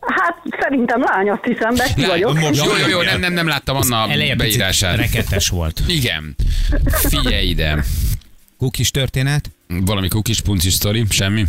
[0.01, 2.39] Hát szerintem lány, azt hiszem, de ki vagyok.
[2.39, 4.97] most- Jó, jó, jó, nem, nem, nem láttam Anna beírását.
[4.97, 5.81] rekettes volt.
[5.87, 6.37] Igen.
[6.87, 7.85] Figyelj ide.
[8.59, 9.51] Kukis történet?
[9.67, 11.05] Valami kukis puncis sztori?
[11.09, 11.45] Semmi?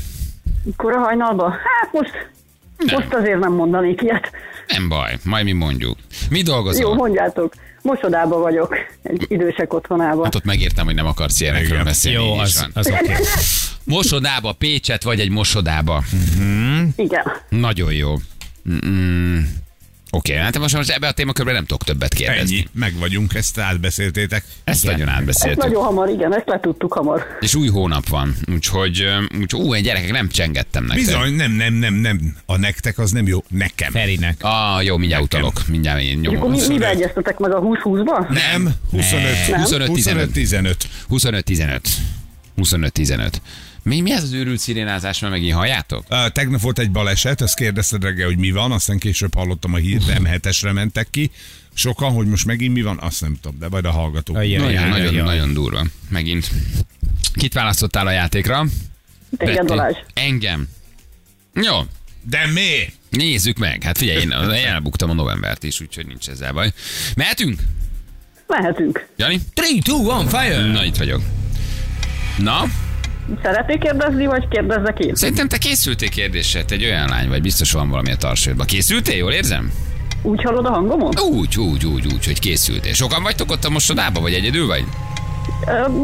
[0.78, 1.50] Kora hajnalba?
[1.50, 2.12] Hát most,
[2.78, 2.96] Nem.
[3.00, 4.32] most azért nem mondanék ilyet.
[4.68, 5.98] Nem baj, majd mi mondjuk.
[6.30, 6.82] Mi dolgozol?
[6.82, 7.54] Jó, mondjátok.
[7.82, 10.24] Mosodába vagyok, egy idősek otthonában.
[10.24, 12.26] Hát ott megértem, hogy nem akarsz ilyenekről beszélni.
[12.28, 13.14] Jó, az, az oké.
[13.84, 16.04] Mosodába, Pécset vagy egy mosodába.
[16.96, 17.24] Igen.
[17.50, 18.16] Nagyon jó.
[18.70, 19.40] Mm,
[20.14, 22.56] Oké, hát most, most ebbe a témakörben nem tudok többet kérdezni.
[22.56, 24.44] Ennyi, meg vagyunk, ezt átbeszéltétek.
[24.64, 25.64] Ezt nagyon Ezt átbeszéltük.
[25.64, 27.26] nagyon hamar, igen, ezt letudtuk hamar.
[27.40, 29.06] És új hónap van, úgyhogy,
[29.40, 31.06] úgyhogy ú, én gyerekek, nem csengettem nektek.
[31.06, 32.36] Bizony, nem, nem, nem, nem.
[32.46, 33.92] A nektek az nem jó, nekem.
[33.92, 34.38] Ferinek.
[34.44, 35.40] Ah, jó, mindjárt Nekem.
[35.46, 35.68] utalok.
[35.68, 36.50] Mindjárt én És akkor nyomom.
[36.52, 36.78] mi, 25.
[36.80, 38.30] mibe egyeztetek meg a 20-20-ba?
[38.30, 39.60] Nem, 25, Nem.
[39.60, 40.88] 25, 15.
[41.10, 41.80] 25-15.
[42.64, 43.32] 25-15.
[43.84, 46.04] Mi, mi ez az őrült szirénázás, mert megint halljátok?
[46.10, 49.78] Uh, tegnap volt egy baleset, azt kérdezted reggel, hogy mi van, aztán később hallottam a
[49.78, 51.32] hírt, M7-esre mentek ki.
[51.74, 54.36] Sokan, hogy most megint mi van, azt nem tudom, de majd a hallgatók.
[54.38, 54.58] Ajaj.
[54.58, 55.26] Nagyon, jaj, nagyon, jaj.
[55.26, 55.86] nagyon durva.
[56.10, 56.52] Megint.
[57.34, 58.66] Kit választottál a játékra?
[59.38, 59.66] Téged.
[59.68, 59.96] Balázs.
[60.14, 60.68] Engem.
[61.54, 61.76] Jó,
[62.24, 62.94] De mi?
[63.10, 63.84] nézzük meg.
[63.84, 66.72] Hát figyelj, én én elbuktam a novembert is, úgyhogy nincs ezzel baj.
[67.16, 67.60] Mehetünk?
[68.48, 69.08] Mehetünk.
[69.18, 69.40] Jani?
[69.56, 70.66] 3, 2, 1, fire!
[70.66, 71.22] Na, itt vagyok.
[72.44, 72.64] Na,
[73.44, 75.16] Szeretnék kérdezni, vagy kérdezzek én?
[75.16, 78.66] szerintem te készültél kérdésre, te egy olyan lány vagy, biztos van valami a tarsődben.
[78.66, 79.72] Készültél, jól érzem?
[80.22, 81.12] Úgy hallod a hangomon?
[81.20, 82.94] Úgy, úgy, úgy, úgy, hogy készültél.
[82.94, 84.84] Sokan vagytok ott a mosodában, vagy egyedül vagy?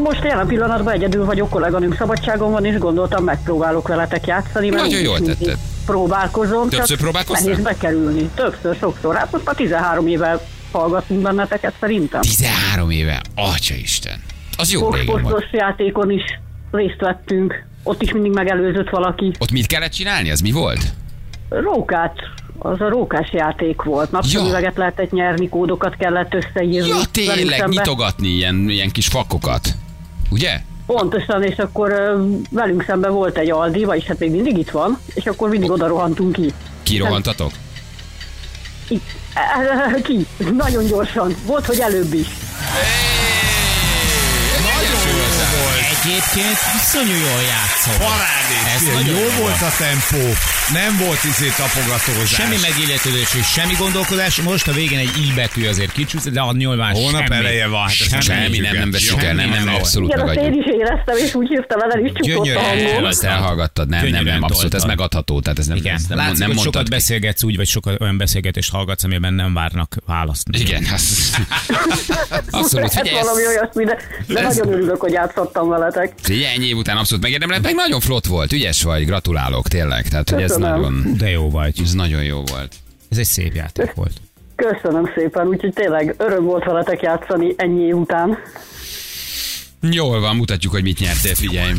[0.02, 4.68] Most jelen pillanatban egyedül vagyok, kolléganőm szabadságon van, és gondoltam megpróbálok veletek játszani.
[4.68, 5.58] mert Nagyon jól tetted.
[5.86, 6.68] Próbálkozom.
[6.68, 7.48] Többször csak próbálkoztál?
[7.48, 8.30] Nehéz bekerülni.
[8.34, 9.16] Többször, sokszor.
[9.16, 10.40] Hát most már 13 éve
[10.72, 12.20] hallgatunk benneteket szerintem.
[12.20, 14.22] 13 éve, atya Isten.
[14.60, 15.44] Az jó régen volt.
[15.50, 16.22] Játékon is
[16.70, 17.64] részt vettünk.
[17.82, 19.32] Ott is mindig megelőzött valaki.
[19.38, 20.30] Ott mit kellett csinálni?
[20.30, 20.80] Az mi volt?
[21.48, 22.16] Rókát,
[22.58, 24.10] az a rókás játék volt.
[24.10, 26.88] Napszemüveget lehetett nyerni, kódokat kellett összeírni.
[26.88, 29.68] Ja, tényleg, nyitogatni ilyen, ilyen kis fakokat.
[30.30, 30.60] Ugye?
[30.86, 31.90] Pontosan, és akkor
[32.50, 35.86] velünk szemben volt egy Aldi, vagyis hát még mindig itt van, és akkor mindig oda
[35.86, 36.52] rohantunk ki.
[36.82, 37.50] Kirohantatok?
[40.02, 40.26] Ki?
[40.56, 41.34] Nagyon gyorsan.
[41.46, 42.26] Volt, hogy előbb is.
[46.04, 47.98] Egyébként iszonyú jól játszott.
[48.06, 48.64] Parádés!
[48.74, 50.24] Ez nagyon jó volt a tempó,
[50.72, 52.28] nem volt izé tapogatózás.
[52.40, 54.36] Semmi megilletődés és semmi gondolkodás.
[54.40, 57.34] Most a végén egy I betű azért kicsúszott, de a nyilván Hónap semmi.
[57.36, 59.74] eleje van, hát ezt Semmi, nem, nem veszük el, nem, nem, Semmi.
[59.76, 60.66] abszolút Igen, azt én megadjuk.
[60.66, 62.84] is éreztem, és úgy hívtam el, is csukott a Gyönyörű.
[62.88, 63.04] hangom.
[63.04, 66.38] Ezt elhallgattad, nem, nem, nem, abszolút, ez megadható, tehát ez nem, Igen, ez nem, Látszik,
[66.38, 66.90] nem hogy sokat ki.
[66.90, 70.46] beszélgetsz úgy, vagy sokat olyan beszélgetést hallgatsz, amiben nem várnak választ.
[70.52, 71.34] Igen, az...
[72.50, 76.18] abszolút, Hát figyelj, valami ez, olyasmi, de, de ez- nagyon örülök, hogy játszottam veletek.
[76.22, 80.30] figyelj, ennyi év után abszolút megérdemled, meg nagyon flott volt, ügyes vagy, gratulálok, tényleg, tehát
[80.30, 80.70] hogy ez Köszönöm.
[80.70, 81.80] nagyon, De jó vagy.
[81.82, 82.74] ez nagyon jó volt.
[83.10, 84.12] Ez egy szép játék volt.
[84.56, 88.38] Köszönöm szépen, úgyhogy tényleg öröm volt veletek játszani ennyi év után.
[89.80, 91.72] Jól van, mutatjuk, hogy mit nyertél, figyelj.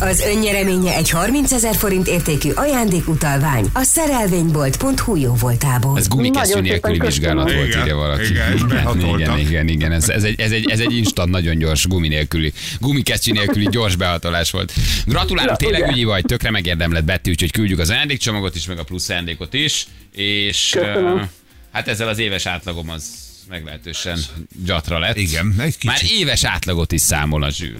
[0.00, 5.98] Az önnyereménye egy 30 ezer forint értékű ajándékutalvány a szerelvénybolt.hu jó voltából.
[5.98, 8.24] Ez gumikesztyű nélküli vizsgálat volt, Igen, írja valaki.
[8.26, 9.18] igen, behatoltam.
[9.18, 12.52] igen, igen, igen, ez, ez, egy, ez, egy, ez egy instant, nagyon gyors gumi nélküli,
[12.80, 14.72] gumikesztyű nélküli gyors behatolás volt.
[15.06, 15.90] Gratulálok, Ja, tényleg ugye?
[15.92, 19.86] ügyi vagy, tökre megérdemled Betty, úgyhogy küldjük az ajándékcsomagot is, meg a plusz ajándékot is,
[20.12, 21.28] és Köszönöm.
[21.72, 23.04] hát ezzel az éves átlagom az
[23.48, 24.18] meglehetősen
[24.64, 25.16] gyatra lett.
[25.16, 25.84] Igen, egy kicsit.
[25.84, 27.78] Már éves átlagot is számol a zsűl.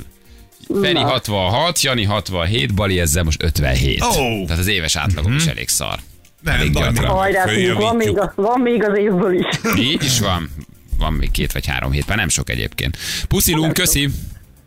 [0.83, 4.03] Feri 66, Jani 67, Bali ezzel most 57.
[4.03, 4.45] Ó.
[4.45, 5.99] Tehát az éves átlagom is elég szar.
[6.43, 7.09] Nem, elég gyatra.
[7.09, 9.47] Hajrá, van még, a, van még az évből is.
[9.79, 10.51] Így is van.
[10.99, 12.99] Van még két vagy három hét, már nem sok egyébként.
[13.29, 14.09] Puszilunk, köszi.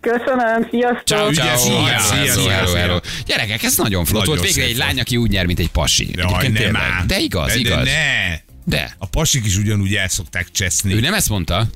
[0.02, 1.04] Köszönöm, sziasztok!
[1.04, 1.82] Ciao, ciao.
[1.82, 3.00] Ügyes Hello, hello, hello, hello.
[3.26, 4.54] Gyerekek, ez nagyon flott Nagyon volt.
[4.54, 6.10] Végre egy lány, aki úgy nyer, mint egy pasi.
[6.16, 6.78] Jaj, nem.
[7.08, 7.84] De igaz, de, igaz.
[7.84, 8.49] De ne.
[8.66, 8.96] De.
[8.98, 11.68] A pasik is ugyanúgy el szokták cseszni, Ő nem ezt mondta?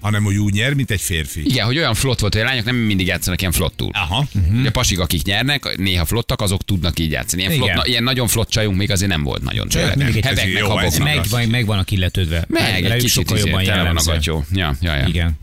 [0.00, 1.40] hanem hogy úgy nyer, mint egy férfi.
[1.44, 3.90] Igen, hogy olyan flott volt, hogy a lányok nem mindig játszanak ilyen flottul.
[3.92, 4.26] Aha.
[4.58, 7.42] Ugye a pasik, akik nyernek, néha flottak, azok tudnak így játszani.
[7.42, 7.76] Ilyen, flott, Igen.
[7.78, 9.68] na, ilyen nagyon flott csajunk még azért nem volt nagyon.
[9.68, 10.98] Csajok mindig egy kicsit meg habognak.
[10.98, 12.44] meg- Meg, meg, meg van a killetődve.
[12.48, 14.44] Meg egy Rájuk kicsit sokkal izé, jobban tele van a gatyó.
[14.52, 15.06] Ja, ja, ja.
[15.06, 15.38] Igen.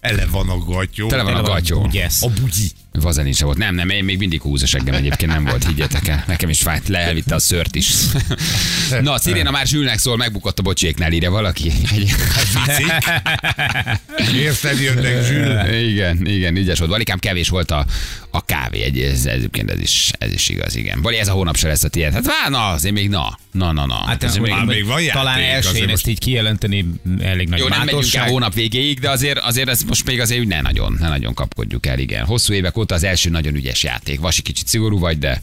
[0.00, 1.08] Ele van a gatyó.
[1.08, 1.88] Tele van a gatyó.
[1.92, 2.22] Yes.
[2.22, 2.70] A bugyi.
[2.92, 3.56] Vazelin se volt.
[3.58, 6.24] Nem, nem, én még mindig húz a seggem egyébként nem volt, higgyetek el.
[6.26, 7.88] Nekem is fájt, leelvitte a szört is.
[9.02, 11.72] Na, a Sziréna már Zsülnek szól, megbukott a bocséknál, írja valaki.
[14.34, 15.74] Érted, jönnek Zsül?
[15.74, 16.90] igen, igen, ügyes volt.
[16.90, 17.86] Valikám kevés volt a,
[18.30, 21.02] a kávé, egy, ez, egyébként ez is, ez is igaz, igen.
[21.02, 22.12] Vali, ez a hónap se lesz a tiéd.
[22.12, 24.04] Hát vár, na, azért még na, na, na, na.
[24.06, 26.86] Hát ez még, még van talán játék, elsőn azért ezt most- így kijelenteni
[27.20, 30.46] elég nagy jó, nem megyünk el hónap végéig, de azért, azért ez most még azért
[30.46, 32.24] ne nagyon, ne nagyon kapkodjuk el, igen.
[32.24, 34.20] Hosszú évek óta az első nagyon ügyes játék.
[34.20, 35.42] Vasi kicsit szigorú vagy, de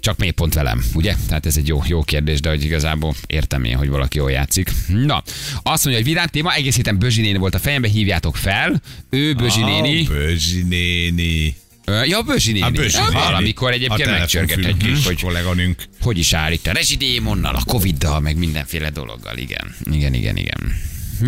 [0.00, 1.14] csak még pont velem, ugye?
[1.28, 4.70] Tehát ez egy jó, jó kérdés, de hogy igazából értem én, hogy valaki jól játszik.
[4.88, 5.22] Na,
[5.62, 8.82] azt mondja, hogy virág téma, egész héten Bözsi néni volt a fejembe, hívjátok fel.
[9.10, 10.00] Ő Bözsi néni.
[10.00, 11.56] Ah, Bözsi néni.
[12.04, 12.64] Ja, Bözsi néni.
[12.64, 13.14] A Bözsi Ja, néni.
[13.14, 15.82] Valamikor egyébként megcsörgethetjük, telefonfülkés hogy kolléganünk.
[16.00, 19.36] hogy is áll itt a rezsidémonnal, a Covid-dal, meg mindenféle dologgal.
[19.36, 20.74] Igen, igen, igen, igen.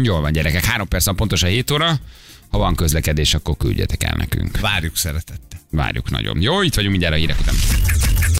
[0.03, 2.01] Jól van, gyerekek, három perc van pontosan 7 óra.
[2.49, 4.61] Ha van közlekedés, akkor küldjetek el nekünk.
[4.61, 5.61] Várjuk szeretettel.
[5.71, 6.41] Várjuk nagyon.
[6.41, 7.55] Jó, itt vagyunk mindjárt a hírek után.